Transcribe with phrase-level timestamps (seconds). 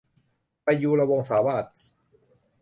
[0.65, 1.79] ประยุรวงศาวาส